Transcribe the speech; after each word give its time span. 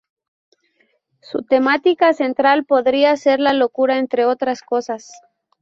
Su 1.21 1.43
temática 1.43 2.13
central 2.15 2.65
podría 2.65 3.15
ser 3.17 3.39
la 3.39 3.53
locura 3.53 3.99
entre 3.99 4.25
otras 4.25 4.63
cosas. 4.63 5.11